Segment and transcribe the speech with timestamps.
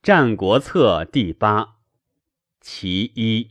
[0.00, 1.76] 战国策》第八，
[2.60, 3.50] 其一。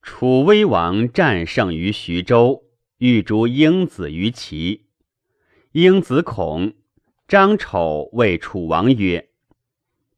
[0.00, 2.62] 楚威王战胜于徐州，
[2.98, 4.86] 欲逐英子于齐。
[5.72, 6.74] 英子恐，
[7.26, 9.30] 张丑谓楚王曰：“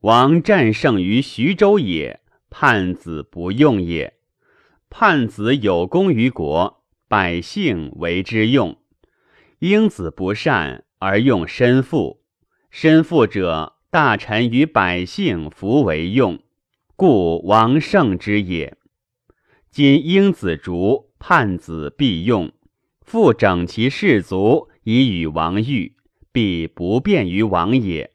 [0.00, 2.20] 王战胜于徐州也，
[2.50, 4.14] 叛子不用也。
[4.90, 8.78] 叛子有功于国，百姓为之用。
[9.60, 12.22] 英子不善而用身父，
[12.70, 16.38] 身父者，大臣与百姓弗为用，
[16.94, 18.76] 故王胜之也。”
[19.72, 22.52] 今英子逐，叛子必用，
[23.00, 25.96] 复整其士卒以与王御，
[26.32, 28.12] 必不便于王也。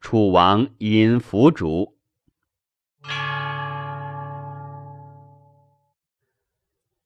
[0.00, 1.96] 楚王因弗逐。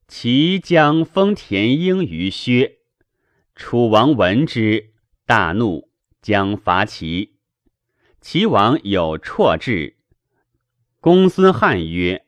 [0.08, 2.79] 齐将封田婴于薛，
[3.62, 4.94] 楚王闻之，
[5.26, 5.90] 大怒，
[6.22, 7.34] 将伐齐。
[8.18, 9.98] 齐王有辍志，
[10.98, 12.24] 公孙瀚曰。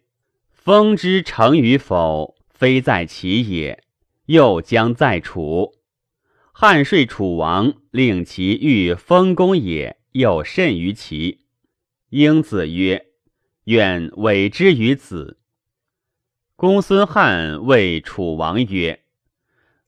[0.50, 3.82] 封之成与否，非在其也，
[4.26, 5.72] 又将在楚。
[6.52, 11.46] 汉睡楚王，令其欲封公也，又甚于齐。
[12.10, 13.06] 英子曰
[13.64, 15.40] ：“愿委之于子。”
[16.54, 19.01] 公孙瀚谓楚王曰：“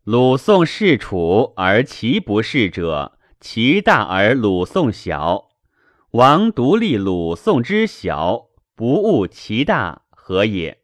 [0.05, 5.48] 鲁宋事楚而齐不是者，齐大而鲁宋小。
[6.11, 10.83] 王独立鲁宋之小，不务其大。”何也？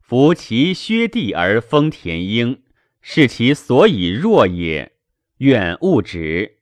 [0.00, 2.62] 夫其削地而封田婴，
[3.02, 4.92] 是其所以弱也。
[5.38, 6.60] 愿勿止。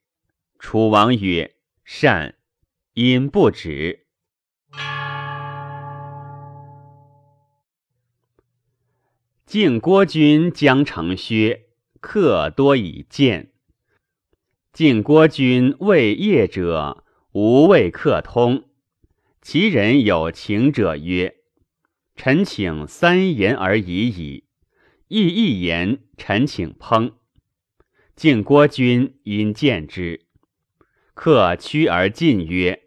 [0.58, 1.54] 楚王曰
[1.84, 2.34] ：“善。”
[2.94, 4.01] 因不止。
[9.52, 11.66] 晋郭君将成薛，
[12.00, 13.52] 客多以见。
[14.72, 18.70] 晋郭君谓业者，无谓客通。
[19.42, 21.36] 其人有情者曰。
[22.16, 24.44] 臣请三言而已矣，
[25.08, 27.12] 亦一言，臣请烹。
[28.16, 30.24] 晋郭君因见之，
[31.12, 32.84] 客趋而进曰：“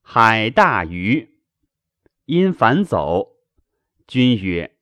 [0.00, 1.42] 海大鱼。”
[2.24, 3.36] 因反走。
[4.06, 4.74] 君曰：“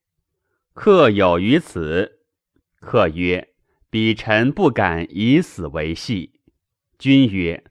[0.76, 2.20] 客有于此。”
[2.78, 3.48] 客曰
[3.88, 6.40] ：“彼臣不敢以死为戏。”
[6.98, 7.64] 君曰：“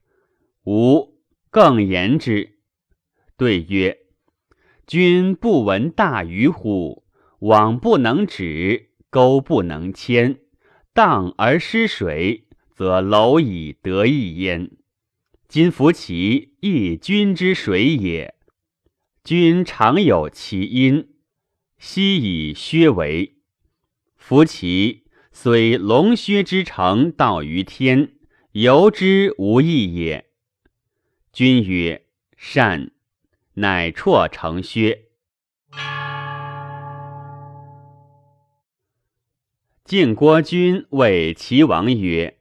[0.65, 1.19] 吾
[1.51, 2.57] 更言之。”
[3.37, 3.99] 对曰。
[4.87, 7.05] 君不闻大鱼乎？
[7.39, 10.39] 网不能止，钩不能牵，
[10.93, 14.71] 荡而失水，则蝼蚁得一焉。
[15.47, 18.35] 今夫其亦君之水也。
[19.23, 21.14] 君常有其因，
[21.77, 23.35] 昔以薛为。
[24.15, 28.13] 夫其虽龙薛之成道于天，
[28.53, 30.25] 由之无益也。
[31.31, 32.05] 君曰：
[32.37, 32.91] 善。
[33.57, 35.05] 乃辍成薛。
[39.85, 42.39] 晋国君谓齐王曰：“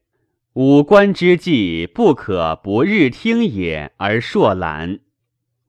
[0.55, 4.99] 五官之计，不可不日听也而硕览。”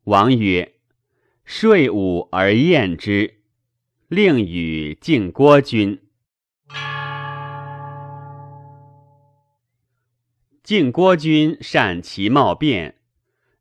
[0.05, 0.77] 王曰
[1.45, 3.41] ：“睡午而宴之。”
[4.07, 5.99] 令与晋国君。
[10.61, 12.99] 晋国君善其貌变。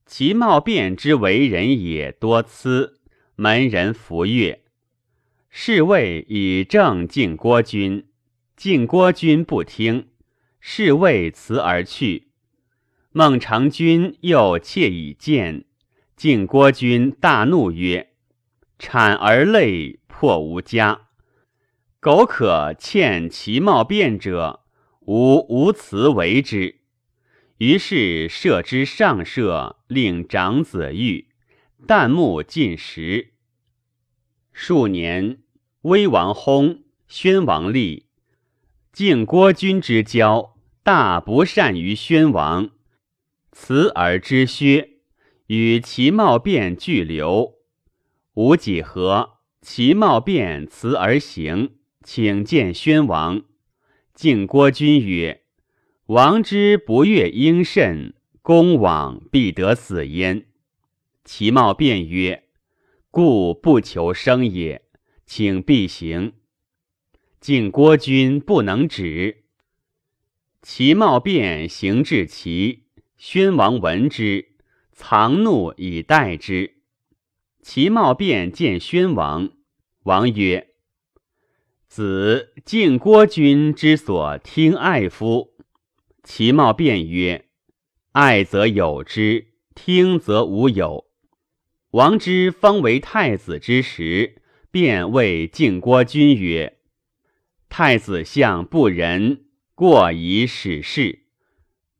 [0.04, 3.00] 其貌变之为人也，多疵。
[3.36, 4.64] 门人弗悦。
[5.48, 8.06] 侍卫以正晋郭君，
[8.54, 10.08] 晋郭君不听，
[10.60, 12.28] 侍卫辞而去。
[13.12, 15.64] 孟尝君又窃以见，
[16.14, 18.10] 晋郭君大怒曰
[18.78, 21.08] ：“产而泪，破无家。
[22.00, 24.60] 苟可欠其貌变者，
[25.00, 26.80] 吾无辞为之。”
[27.58, 31.28] 于是设之上设，令长子欲，
[31.86, 33.34] 旦暮进食。
[34.50, 35.42] 数年，
[35.82, 38.06] 威王薨，宣王立。
[38.92, 42.70] 晋郭君之交，大不善于宣王，
[43.52, 44.88] 辞而知薛，
[45.48, 47.56] 与其貌变俱流。
[48.32, 49.33] 吾几何？
[49.64, 53.44] 其貌变辞而行，请见宣王。
[54.12, 55.40] 晋郭君曰。
[56.04, 58.12] 王之不悦应甚，
[58.42, 60.48] 公往必得死焉。
[61.24, 62.44] 其貌变曰
[63.10, 64.82] ：“故不求生也，
[65.24, 66.34] 请必行。”
[67.40, 69.44] 晋郭君不能止。
[70.60, 72.84] 其貌变行至齐，
[73.16, 74.56] 宣王闻之，
[74.92, 76.73] 藏怒以待之。
[77.64, 79.48] 其貌变见宣王，
[80.02, 80.68] 王曰
[81.88, 85.54] ：“子晋郭君之所听爱夫。”
[86.22, 87.46] 其貌辩曰
[88.12, 91.06] ：“爱则有之，听则无有。”
[91.92, 96.76] 王之方为太子之时，便谓晋郭君曰
[97.70, 101.20] ：“太子相不仁，过以使事。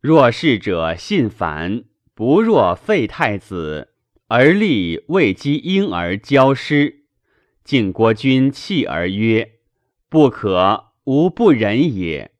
[0.03, 3.94] 若是者信反，不若废太子，
[4.29, 7.05] 而立未积婴儿教师。”
[7.65, 9.53] 晋国君弃而曰
[10.11, 12.33] ：“不可，吾不仁也。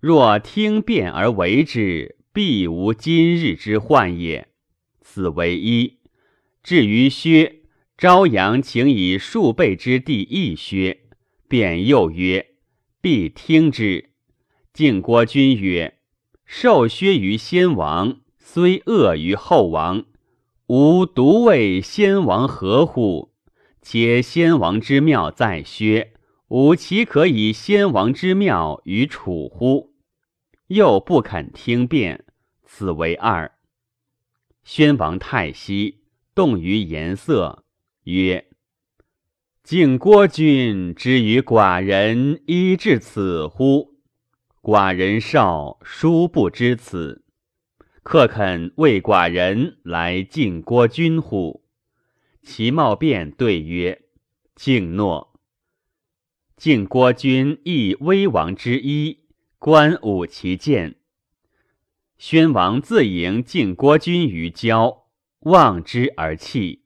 [0.00, 4.48] 若听辩而为之，必无今日之患也。
[5.00, 5.98] 此为一。”
[6.62, 7.60] 至于薛，
[7.96, 11.00] 朝阳请以数倍之地易薛，
[11.48, 12.54] 便又曰
[13.00, 14.10] ：“必听之。”
[14.74, 15.98] 晋国君曰
[16.44, 20.04] ：“受薛于先王，虽恶于后王，
[20.72, 23.32] 吾独为先王何乎？
[23.82, 26.12] 且先王之庙在薛，
[26.46, 29.96] 吾岂可以先王之庙于楚乎？”
[30.70, 32.24] 又不肯听辩，
[32.64, 33.50] 此为二。
[34.62, 36.04] 宣王太息。
[36.36, 37.64] 动于颜色，
[38.04, 38.46] 曰
[39.64, 43.96] ：“敬郭君之于寡人，依至此乎？
[44.62, 47.24] 寡人少，殊不知此。
[48.02, 51.64] 客肯为寡人来敬郭君乎？”
[52.42, 54.02] 其貌便对曰
[54.54, 55.38] ：“敬诺。”
[56.56, 59.20] 敬郭君亦威王之一，
[59.58, 60.96] 观武其见。
[62.18, 65.00] 宣王自迎敬郭君于郊。
[65.44, 66.84] 望之而泣。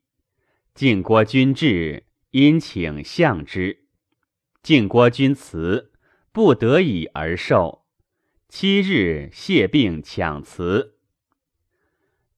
[0.75, 3.87] 晋国君至，因请相之。
[4.62, 5.90] 晋国君辞，
[6.31, 7.84] 不得已而受。
[8.49, 10.94] 七日谢病抢辞。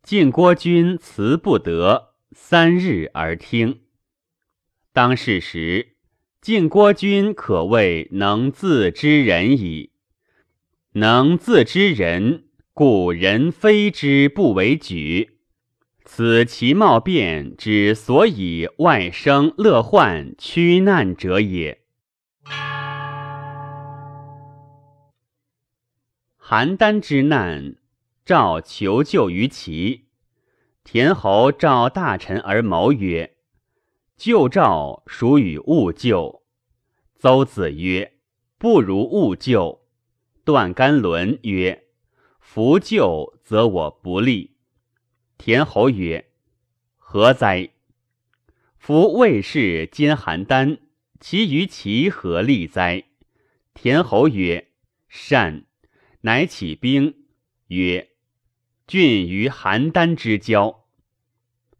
[0.06, 3.81] 晋国君辞不得，三日而听。
[4.93, 5.97] 当世时，
[6.41, 9.91] 晋国君可谓能自知人矣。
[10.93, 15.41] 能自知人，故人非之不为举。
[16.05, 21.81] 此其貌变之所以外生乐患趋难者也。
[26.41, 27.75] 邯郸之难，
[28.26, 30.08] 赵求救于齐。
[30.82, 33.37] 田侯召大臣而谋曰
[34.19, 36.43] ：“救赵属与勿救。”
[37.14, 38.14] 邹子曰
[38.58, 39.87] ：“不如勿救。”
[40.44, 41.84] 段干伦曰
[42.40, 44.56] ：“夫救，则我不利。”
[45.38, 46.32] 田侯曰
[46.99, 47.70] ：“何哉？
[48.76, 50.81] 夫魏氏兼邯郸，
[51.20, 53.05] 其于其何利哉？”
[53.73, 54.73] 田侯曰
[55.06, 55.64] ：“善。”
[56.23, 57.14] 乃起兵，
[57.69, 58.11] 曰
[58.87, 60.85] ：“郡于邯郸之交。”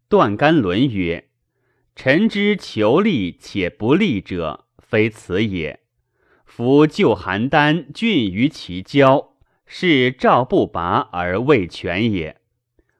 [0.09, 1.29] 段干伦曰
[1.95, 5.79] ：“臣之求利且不利者，非此也。
[6.45, 9.33] 夫救邯郸，郡于其交，
[9.65, 12.41] 是赵不拔而未全也。”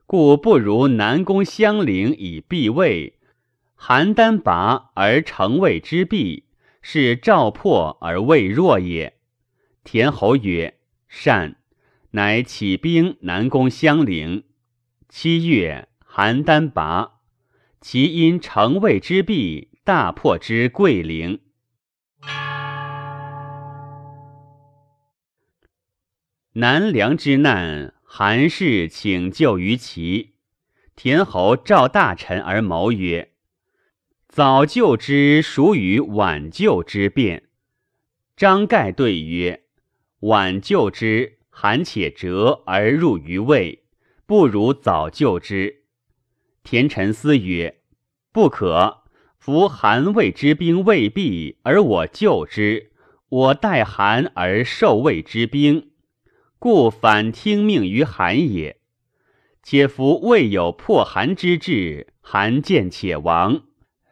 [0.07, 3.19] 故不如南宫襄陵以避魏，
[3.77, 6.45] 邯郸拔而成魏之弊，
[6.81, 9.17] 是赵破而魏弱也。
[9.83, 10.77] 田侯曰
[11.09, 11.56] ：“善。”
[12.17, 14.43] 乃起兵南攻襄陵。
[15.07, 17.19] 七月，邯郸拔，
[17.79, 21.41] 其因城魏之弊，大破之桂陵。
[26.53, 27.93] 南梁之难。
[28.03, 30.33] 韩氏请救于齐，
[30.95, 33.33] 田侯召大臣而谋曰
[34.27, 37.49] ：“早救之属于晚救之变。”
[38.35, 39.65] 张盖对曰
[40.21, 43.81] ：“晚救之，韩且折而入于魏，
[44.27, 45.85] 不如早救之。”
[46.61, 47.79] 田臣思曰
[48.31, 49.05] ：“不可。
[49.39, 52.91] 夫韩魏之兵未必，而我救之，
[53.27, 55.93] 我待韩而受魏之兵。”
[56.59, 58.77] 故反听命于韩也。
[59.63, 63.63] 且夫未有破韩之志，韩见且亡，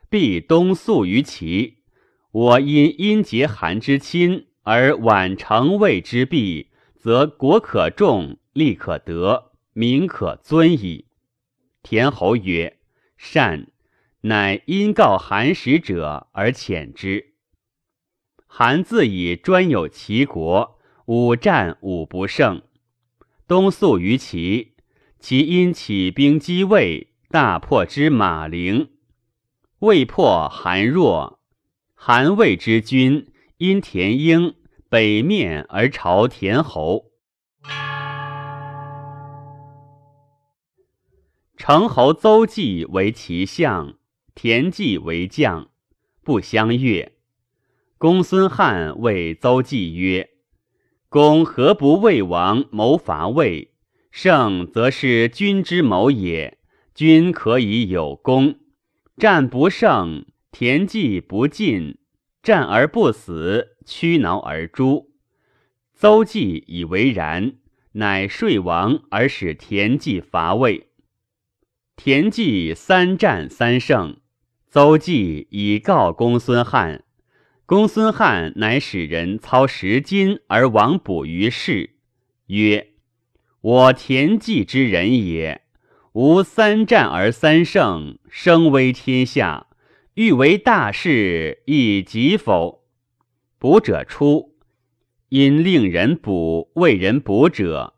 [0.10, 1.84] 必东宿于齐。
[2.32, 6.72] 我因因结韩之亲，而晚成魏之弊，
[7.06, 11.06] 则国可重，利可得，民可尊矣。
[11.84, 12.80] 田侯曰
[13.16, 13.68] ：“善。”
[14.22, 17.36] 乃因告韩使者而遣之。
[18.48, 20.80] 韩自以专有齐国。
[21.06, 22.64] 五战五不胜，
[23.48, 24.74] 东宿于齐。
[25.20, 28.90] 其因起兵击魏，大破之马陵。
[29.78, 31.40] 魏破韩弱，
[31.94, 34.56] 韩魏之军因田婴
[34.96, 37.12] 北面而朝田侯。
[41.58, 43.96] 成侯邹忌为其相，
[44.34, 45.68] 田忌为将，
[46.24, 47.12] 不相悦。
[47.98, 50.30] 公孙翰谓邹忌曰。
[51.10, 53.74] 公何不为王谋伐魏？
[54.12, 56.58] 胜则是君之谋也。
[56.94, 58.60] 君可以有功，
[59.18, 61.98] 战不胜，田忌不进，
[62.42, 65.12] 战而不死，屈挠而诛。
[65.94, 67.54] 邹忌以为然，
[67.94, 70.89] 乃说王而使田忌伐魏。
[71.96, 74.18] 田忌三战三胜，
[74.70, 77.04] 邹忌以告公孙瓒。
[77.65, 81.96] 公孙瓒乃使人操十金而往卜于市，
[82.48, 82.89] 曰
[83.62, 85.62] ：“我田忌之人也。”
[86.13, 89.68] 吾三战而三胜，声威天下，
[90.13, 92.85] 欲为大事，亦及否？
[93.66, 94.56] 卜者出，
[95.30, 97.96] 因令人卜，为人卜者，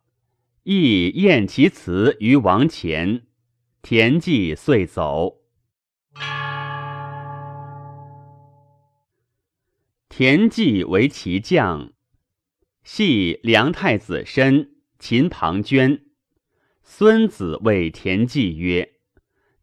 [0.63, 3.23] 亦宴其辞于王前。
[3.81, 5.41] 田忌遂走。
[10.07, 11.91] 田忌为其将，
[12.85, 15.99] 系梁太子申、秦庞涓。
[16.81, 18.93] 孙子谓田忌曰：“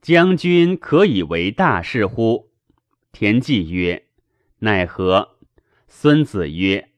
[0.03, 2.51] 将军可以为大事乎？”
[3.11, 4.09] 田忌曰
[4.61, 5.31] ：“奈何？”
[5.97, 6.91] 孙子曰：“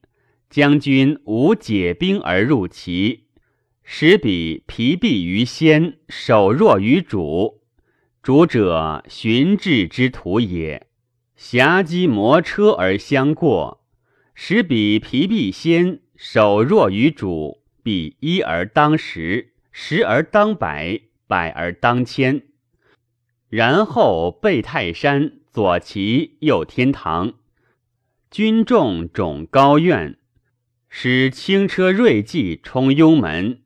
[0.49, 3.27] 将军无解兵而入齐，
[3.83, 7.61] 使彼疲弊于先，守弱于主。
[8.21, 10.87] 主者，寻志之徒也。
[11.35, 13.85] 侠击摩车而相过，
[14.33, 22.41] 使彼疲弊先，守弱于主，必一而当十。”十而当百，百而当千，
[23.47, 27.35] 然后背泰山，左齐，右天堂。
[28.37, 30.19] 军众种高怨，
[30.89, 33.63] 使轻车锐骑冲雍门。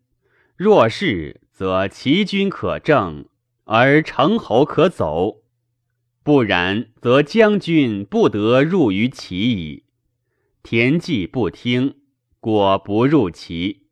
[0.55, 3.25] 若是，则齐军可正，
[3.65, 5.43] 而城侯可走；
[6.23, 9.83] 不然，则将军不得入于齐矣。
[10.63, 11.95] 田忌不听，
[12.39, 13.87] 果不入齐。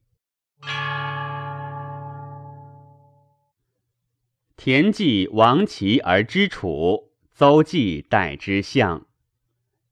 [4.55, 9.08] 田忌亡齐而知楚，邹忌代之相。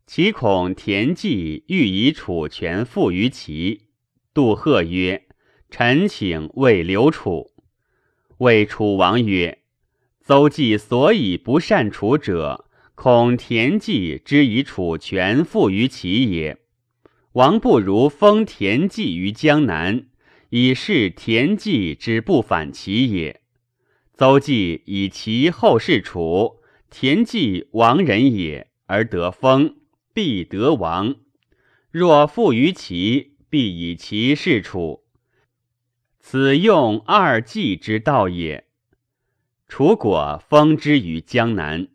[0.07, 3.89] 其恐田忌欲以楚权附于齐。
[4.33, 5.27] 杜贺曰
[5.69, 7.51] ：“臣请为留楚。”
[8.39, 9.59] 谓楚王曰
[10.23, 16.57] ：“邹忌所以不善楚者，恐田忌之以楚权附于齐也。
[17.33, 20.05] 王不如封田忌于江南，
[20.49, 23.41] 以示田忌之不反齐也。”
[24.15, 29.75] 邹忌以其后世楚，田忌亡人也，而得封，
[30.17, 31.17] 必得王。
[31.91, 35.03] 若复于齐，必以其事楚。
[36.17, 38.65] 此用二计之道也。
[39.67, 41.89] 楚果封之于江南。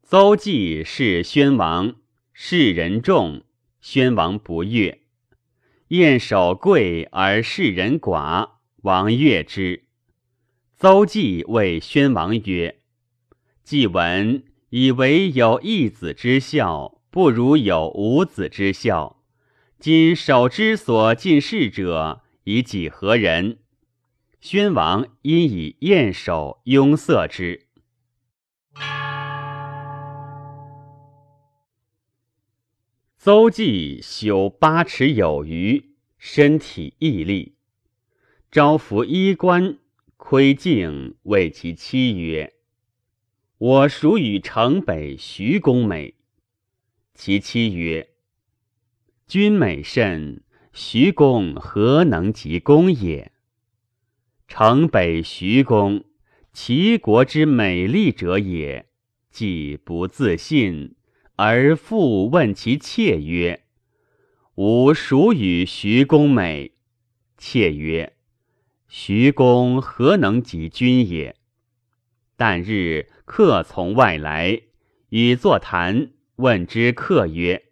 [0.00, 1.96] 邹忌是宣王，
[2.32, 3.44] 世人众，
[3.82, 5.02] 宣王不悦。
[5.88, 9.84] 燕守贵而世人寡，王悦之。
[10.78, 12.78] 邹忌谓宣王曰
[13.64, 19.22] ：“既闻以为有一子之孝，不如有五子之孝。
[19.78, 23.58] 今守之所尽事者，以几何人？”
[24.40, 27.68] 宣王因以宴守拥塞之。
[33.16, 37.54] 邹忌修八尺有余，身体毅力，
[38.50, 39.78] 招服衣冠，
[40.16, 42.52] 窥镜谓其妻曰
[43.64, 46.16] ：“我属与城北徐公美。”
[47.14, 48.08] 其妻曰
[49.28, 50.42] ：“君美甚，
[50.72, 53.30] 徐公何能及公也？
[54.48, 56.02] 城北徐公，
[56.52, 58.88] 齐国之美丽者也，
[59.30, 60.96] 既不自信。”
[61.36, 63.64] 而复问其妾曰
[64.56, 66.72] ：“吾孰与徐公美？”
[67.38, 68.16] 妾曰
[68.88, 71.36] ：“徐公何能及君也？”
[72.42, 74.62] 旦日客从外来，
[75.10, 77.66] 与坐谈，问之客曰：“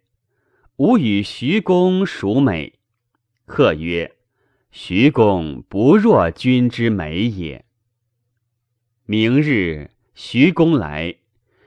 [0.79, 2.79] 吾与徐公孰美？”
[3.45, 4.15] 客曰
[4.71, 7.65] ：“徐公不若君之美也。”
[9.05, 11.15] 明日，徐公来，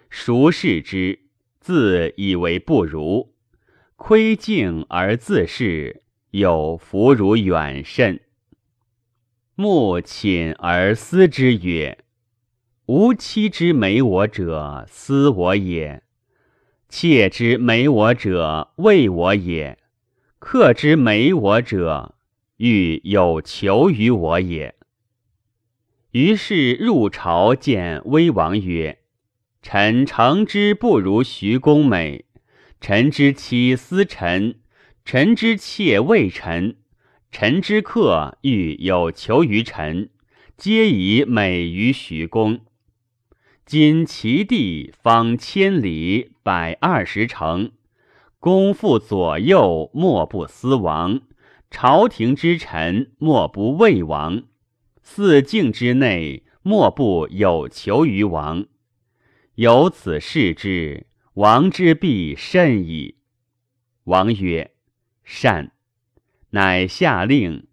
[0.09, 1.27] 孰视之？
[1.61, 3.35] 自以为不如，
[3.97, 8.19] 窥镜而自视，有弗如远甚。
[9.57, 11.99] 目寝而思之曰
[12.87, 16.03] ：“吾妻之美我者，思我也；
[16.91, 19.79] 妾之美我者，畏我也；
[20.39, 22.15] 客之美我者，
[22.59, 24.75] 欲有求于我也。”
[26.13, 28.99] 于是入朝见威王曰。
[29.63, 32.27] 臣诚之不如徐公美，
[32.83, 34.57] 臣之妻私臣，
[35.07, 36.77] 臣之妾畏臣，
[37.31, 40.11] 臣之客欲有求于臣，
[40.59, 42.61] 皆以美于徐公。
[43.67, 47.73] 今其地方千里百二十城，
[48.39, 51.23] 公父左右莫不思王，
[51.71, 54.43] 朝廷之臣莫不畏王，
[55.03, 58.67] 四境之内莫不有求于王。
[59.55, 63.17] 有此事之，王之必甚矣。
[64.05, 64.73] 王曰
[65.25, 65.73] ：“善。”
[66.51, 67.67] 乃下令，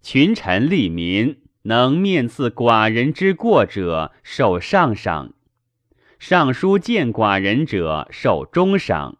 [0.00, 1.41] 群臣利民。
[1.62, 5.34] 能面刺寡人之过者，受上赏；
[6.18, 9.18] 上书见寡人者，受中赏；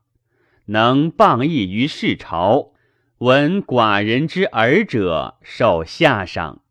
[0.67, 2.73] 能谤议于世朝，
[3.19, 6.63] 闻寡人之耳者，受下赏。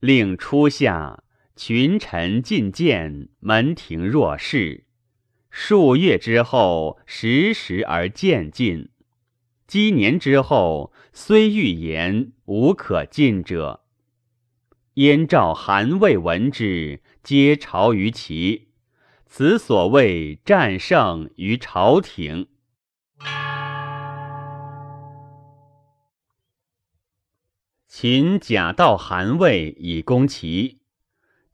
[0.00, 1.22] 令初夏，
[1.54, 4.84] 群臣进谏，门庭若市。
[5.50, 8.88] 数月之后，时时而渐进。
[9.66, 13.81] 积年之后，虽欲言，无可进者。
[14.96, 18.68] 燕赵韩魏闻之，皆朝于齐。
[19.24, 22.48] 此所谓战胜于朝廷。
[27.88, 30.82] 秦假道韩魏以攻齐，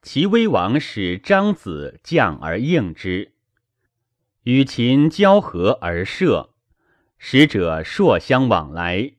[0.01, 3.35] 齐威王使张子将而应之，
[4.43, 6.49] 与秦交合而射，
[7.17, 9.13] 使者朔相往来。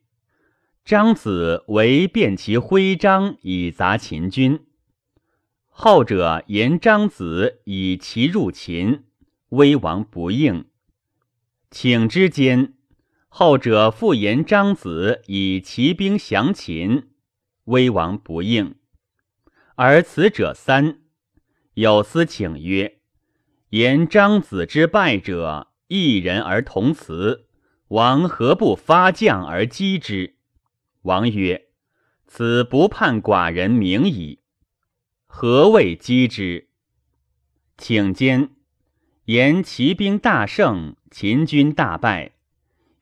[0.91, 4.67] 张子为变其徽章以杂秦军，
[5.69, 9.05] 后者言张子以其入秦，
[9.51, 10.65] 威王不应。
[11.71, 12.75] 请之间，
[13.29, 17.11] 后者复言张子以骑兵降秦，
[17.67, 18.75] 威王不应。
[19.77, 20.99] 而此者三，
[21.75, 22.99] 有司请曰
[23.71, 27.47] ：“言张子之败者，一人而同辞，
[27.87, 30.35] 王何不发将而击之？”
[31.03, 31.69] 王曰
[32.27, 34.41] ：“此不叛寡人名矣。
[35.27, 36.69] 何谓击之？
[37.79, 38.51] 请间，
[39.25, 42.33] 言齐兵大胜，秦军大败。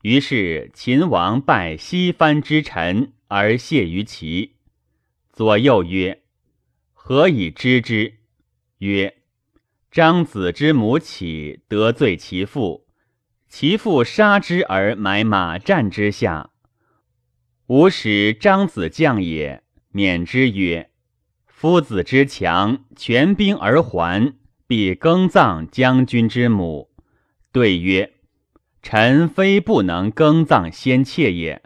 [0.03, 4.55] 于是秦王拜西藩之臣而谢于齐。
[5.33, 6.21] 左右曰：
[6.93, 8.19] 何以知之？
[8.77, 9.17] 曰：
[9.91, 12.87] 张子之母起得罪其父，
[13.49, 16.51] 其父杀之而埋马战之下。”
[17.69, 20.89] 吾使张子将也，免之曰
[21.45, 24.33] ：“夫子之强，全兵而还，
[24.65, 26.89] 必耕葬将军之母。”
[27.53, 28.13] 对曰
[28.81, 31.61] ：“臣非不能耕葬先妾也。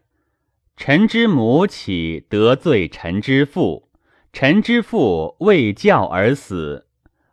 [0.75, 3.89] 臣之母岂得罪臣之父？
[4.33, 6.85] 臣之父为教而死，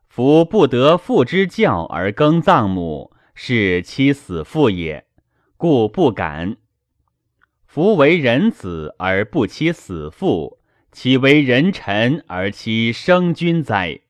[0.07, 5.07] 夫不得父之教而耕葬母，是其死父也，
[5.57, 6.57] 故不敢。”
[7.73, 10.59] 夫为人子而不欺死父，
[10.91, 14.01] 岂为人臣而欺生君哉？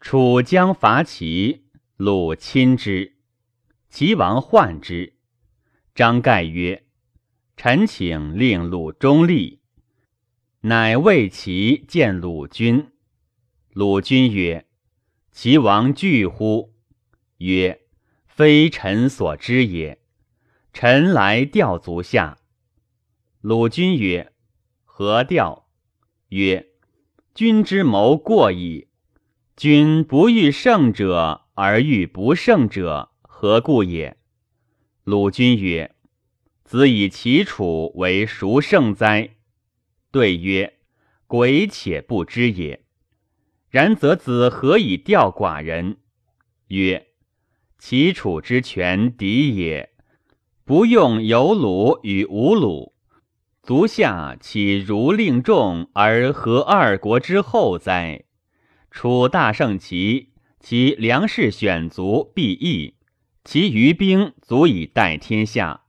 [0.00, 1.66] 楚将伐齐，
[1.96, 3.14] 鲁亲之，
[3.88, 5.14] 齐王患之。
[5.94, 6.82] 张盖曰
[7.56, 9.60] ：“臣请令鲁中立。”
[10.62, 12.90] 乃为齐见鲁君。
[13.72, 14.66] 鲁君曰
[15.30, 16.74] ：“齐王惧乎？”
[17.38, 17.85] 曰。
[18.36, 19.98] 非臣所知也。
[20.74, 22.36] 臣来调足下。
[23.40, 24.30] 鲁君曰
[24.84, 25.70] ：“何调？”
[26.28, 26.66] 曰
[27.34, 28.88] ：“君之谋过矣。
[29.56, 34.18] 君不欲胜者而欲不胜者，何故也？”
[35.04, 35.94] 鲁君曰
[36.62, 39.36] ：“子以其楚为孰胜哉？”
[40.12, 40.74] 对曰
[41.26, 42.84] ：“鬼且不知也。
[43.70, 45.96] 然则子何以调寡人？”
[46.68, 47.06] 曰。
[47.78, 49.90] 齐楚之权敌也，
[50.64, 52.94] 不用有鲁与无鲁，
[53.62, 58.24] 足下岂如令众而合二国之后哉？
[58.90, 62.94] 楚大胜齐，其粮食选足必易，
[63.44, 65.82] 其余兵足以待天下。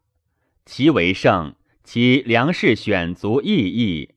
[0.65, 4.15] 其为胜，其粮食选足亦易，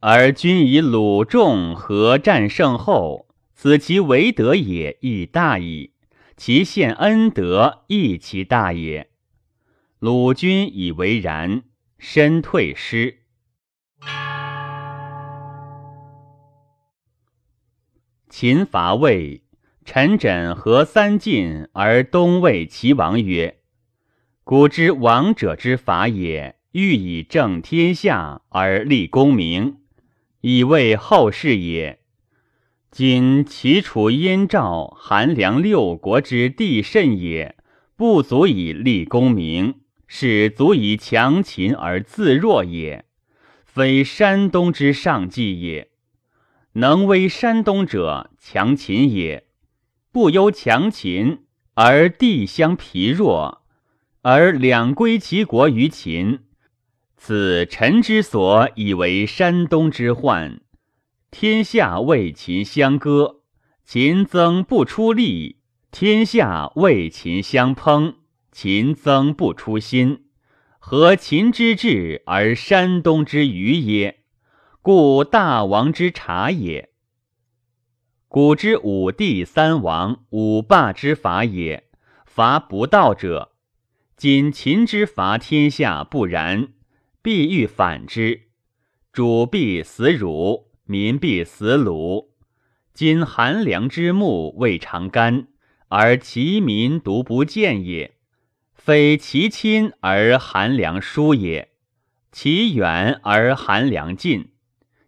[0.00, 5.92] 而君以鲁众合战胜后，此其为德也，亦大矣。
[6.38, 9.10] 其献恩德亦其大也。
[9.98, 11.64] 鲁君以为然，
[11.98, 13.22] 身退师。
[18.28, 19.42] 秦伐魏，
[19.84, 23.58] 陈轸合三晋而东魏齐王曰
[24.44, 29.78] ：“古之王者之法也，欲以正天下而立功名，
[30.42, 31.98] 以为后世也。
[32.98, 37.54] 今齐楚燕赵韩梁六国之地甚也，
[37.94, 39.76] 不足以立功名，
[40.08, 43.04] 是足以强秦而自弱也，
[43.64, 45.90] 非山东之上计也。
[46.72, 49.44] 能威山东者，强秦也；
[50.10, 53.62] 不忧强秦而地相疲弱，
[54.22, 56.40] 而两归其国于秦，
[57.16, 60.60] 此臣之所以为山东之患。
[61.30, 63.42] 天下为秦相割，
[63.84, 65.58] 秦增不出力；
[65.90, 68.14] 天下为秦相烹，
[68.50, 70.24] 秦增不出心。
[70.78, 74.20] 何秦之志而山东之愚耶？
[74.80, 76.88] 故大王之察也。
[78.26, 81.90] 古之五帝三王五霸之法也，
[82.24, 83.52] 伐不道者。
[84.16, 86.68] 今秦之伐天下不然，
[87.20, 88.48] 必欲反之，
[89.12, 90.67] 主必死辱。
[90.88, 92.28] 民必死虏。
[92.94, 95.48] 今韩良之木未尝干，
[95.88, 98.14] 而其民独不见也。
[98.72, 101.72] 非其亲而韩良疏也，
[102.32, 104.52] 其远而韩良近。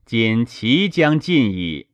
[0.05, 1.87] 今其将尽矣。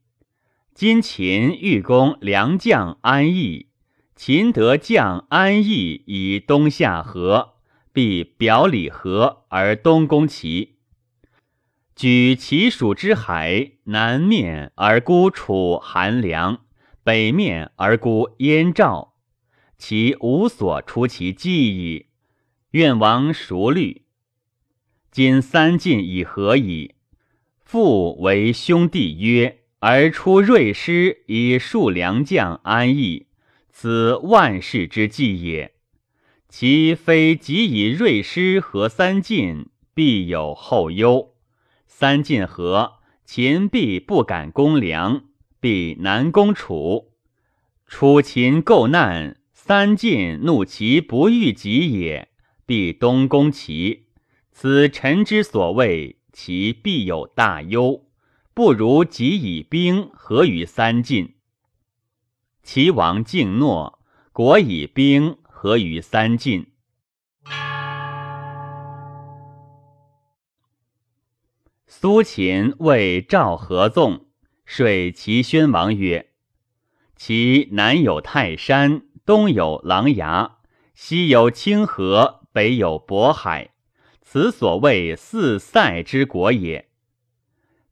[0.75, 3.68] 今秦欲攻良将安邑，
[4.16, 7.55] 秦得将安邑以东下河，
[7.92, 10.76] 必表里河而东攻齐。
[11.97, 16.61] 举其属之海，南面而孤楚寒凉，
[17.03, 19.15] 北面而孤燕赵，
[19.79, 22.09] 其无所出其计矣。
[22.73, 24.03] 愿王孰虑？
[25.11, 26.97] 今三晋已合矣。
[27.65, 33.29] 父为兄弟约，而出锐师以戍良将安邑，
[33.71, 35.73] 此万世之计也。
[36.51, 41.36] 其非即以锐师合三晋，必有后忧。
[41.87, 45.25] 三晋合，秦必不敢攻梁，
[45.61, 47.12] 必南攻楚。
[47.87, 52.29] 楚秦构难，三晋怒其不欲己也，
[52.66, 54.07] 必东攻齐。
[54.53, 58.07] 此臣之所谓，其必有大忧，
[58.53, 61.35] 不如己以兵合于三晋。
[62.62, 64.01] 齐王敬诺，
[64.33, 66.66] 国以兵合于三晋。
[71.99, 74.27] 苏秦为赵合纵，
[74.67, 76.29] 说齐宣王曰
[77.17, 80.57] ：“其南有泰山，东有琅琊，
[80.95, 83.71] 西有清河，北有渤海，
[84.21, 86.91] 此所谓四塞之国也。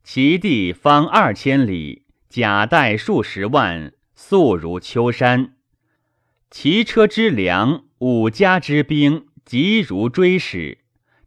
[0.03, 5.55] 其地方二千里，甲带数十万，粟如秋山。
[6.51, 10.77] 骑车之粮，五家之兵，急如追矢，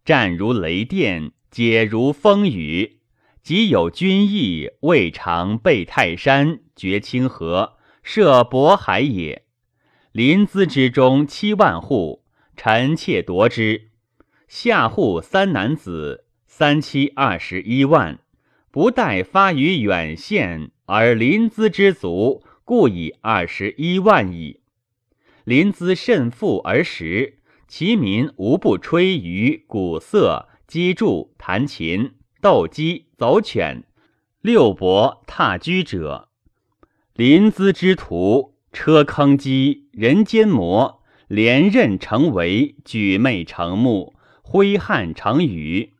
[0.04, 2.98] 战如雷电。”解如风雨，
[3.42, 9.44] 即有君意，未尝背泰山，绝清河，涉渤海也。
[10.12, 12.24] 临淄之中七万户，
[12.56, 13.90] 臣妾夺之。
[14.46, 18.18] 下户三男子，三妻二十一万。
[18.70, 24.60] 不待发于远县，而临淄之卒，故以二十一万矣。
[25.44, 30.48] 临淄甚富而实，其民无不吹竽鼓瑟。
[30.68, 33.84] 击筑、弹琴、斗鸡、走犬、
[34.42, 36.28] 六伯、踏居者，
[37.14, 45.94] 临淄之徒，车坑机，人间魔，连任成围，举妹成木，挥汗成雨，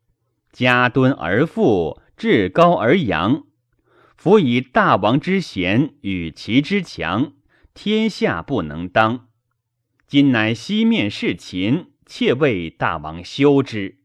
[0.52, 3.44] 家敦而富，至高而扬。
[4.18, 7.32] 夫以大王之贤与其之强，
[7.72, 9.28] 天下不能当。
[10.06, 13.97] 今乃西面事秦，妾为大王修之。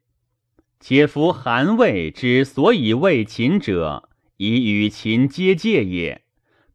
[0.85, 6.23] 且夫韩魏之所以为秦者，以与秦接界也。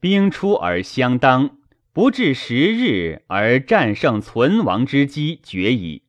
[0.01, 1.59] 兵出而相当，
[1.93, 6.05] 不至十日而战胜存亡之机绝矣。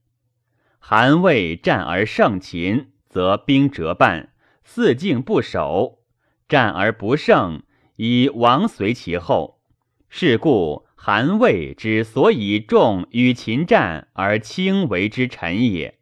[0.80, 4.32] 韩魏战而胜秦，则兵折半，
[4.64, 6.00] 四境不守；
[6.48, 7.64] 战而不胜，
[7.98, 9.60] 以亡随其后。
[10.08, 15.99] 是故韩魏之所以重与秦战而轻为之臣也。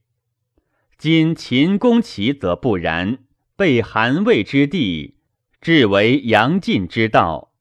[0.97, 3.19] 今秦攻齐则不然，
[3.55, 5.17] 被韩魏之地，
[5.61, 7.51] 至为阳晋之道，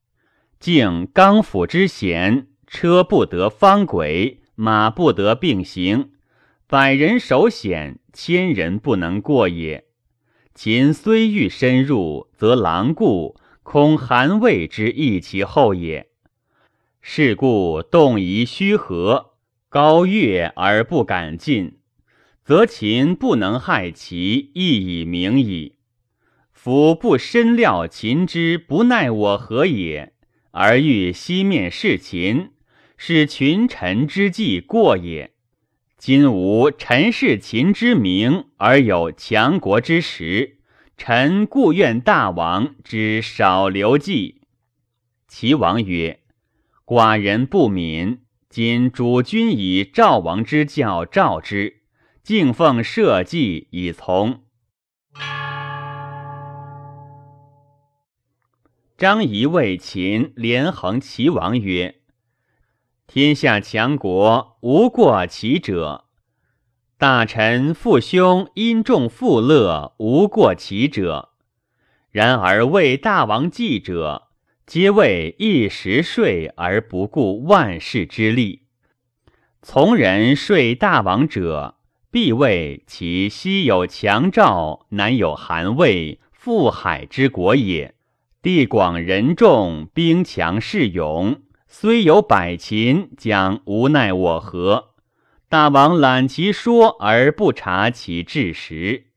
[0.59, 6.13] 敬刚府之险，车不得方轨，马不得并行，
[6.67, 9.85] 百人守险，千人不能过也。
[10.55, 16.09] 秦虽欲深入，则狼顾，恐韩魏之易其后也。
[17.03, 19.35] 是故动夷虚和，
[19.69, 21.81] 高越而不敢进。
[22.47, 25.79] 则秦不能害其，亦已明矣。
[26.53, 30.13] 夫不深料秦之不奈我何也，
[30.53, 32.51] 而欲西面事秦，
[32.97, 35.33] 是群臣之计过也。
[35.99, 40.59] 今无陈氏秦之名，而有强国之实，
[40.97, 44.43] 臣故愿大王之少留计。
[45.27, 46.21] 齐王曰
[46.87, 48.21] ：“寡人不敏。
[48.49, 51.79] 今主君以赵王之教召之，
[52.27, 54.43] 敬奉社稷以从。”
[58.99, 62.01] 张仪谓秦连横齐王曰
[63.07, 66.07] ：“天下强国，无过其者；
[66.99, 71.29] 大臣父兄因重富乐，无过其者。
[72.11, 74.31] 然而为大王计者，
[74.67, 78.67] 皆为一时税而不顾万世之利。
[79.63, 81.76] 从人税大王者，
[82.17, 87.95] 必谓其西有强赵，南有韩魏，富海之国也。”
[88.41, 94.95] 地广人众，兵强势勇，虽有百秦，将无奈我何？
[95.51, 99.09] 大王览其说而不察其志实。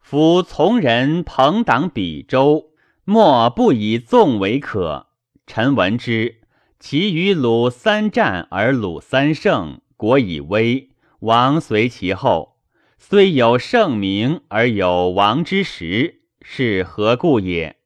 [0.00, 2.70] 夫从人朋党比周，
[3.04, 5.06] 莫不以纵为可。
[5.46, 6.40] 臣闻之，
[6.80, 12.56] 其与鲁三战而鲁三胜，国以危，王随其后。
[13.00, 17.76] 虽有盛名而有亡之时，是何故也？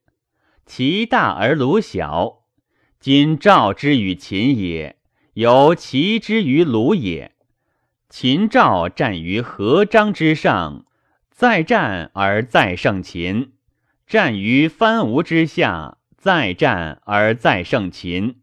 [0.65, 2.45] 其大而鲁小，
[2.99, 4.97] 今赵之于秦也，
[5.35, 7.33] 由齐之于鲁也。
[8.09, 10.87] 秦赵战于河漳之上，
[11.31, 13.53] 再战而再胜秦；
[14.07, 18.41] 战于番吴之下，再战而再胜秦。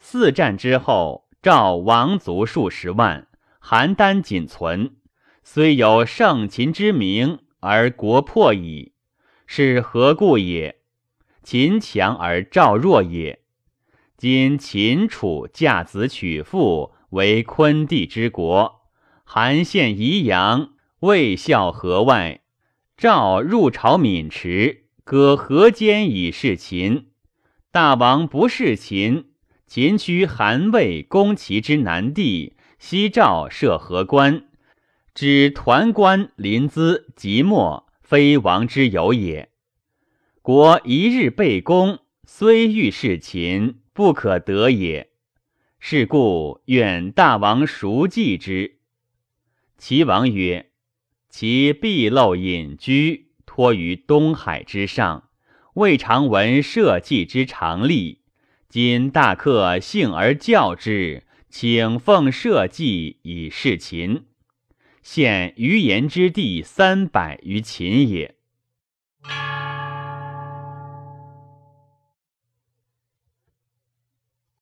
[0.00, 3.27] 四战之后，赵亡卒数十万，
[3.70, 4.92] 邯郸仅存，
[5.44, 8.94] 虽有胜秦之名，而国破矣。
[9.46, 10.76] 是何故也？
[11.42, 13.40] 秦强而赵弱也。
[14.16, 18.80] 今秦楚嫁子娶妇，为昆地之国；
[19.22, 22.40] 韩献宜阳，魏孝河外；
[22.96, 27.08] 赵入朝渑池，割河间以事秦。
[27.70, 29.26] 大王不事秦，
[29.66, 34.44] 秦驱韩魏攻齐之南地，西赵设河关，
[35.12, 39.50] 指团关临淄即墨，非王之有也。
[40.42, 45.10] 国一日被攻，虽欲事秦，不可得也。
[45.80, 48.78] 是故愿大王熟记之。
[49.76, 50.70] 齐王曰
[51.28, 55.28] ：“其避漏隐居，托于东海之上，
[55.74, 58.22] 未尝闻社稷之常例。
[58.68, 61.24] 今大客幸而教之，
[61.60, 64.26] 请奉社稷以事秦。
[65.02, 68.36] 献余言之地三百余秦也。”